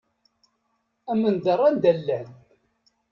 Amendeṛ 1.11 1.59
anda 1.67 1.91
llan. 1.99 2.29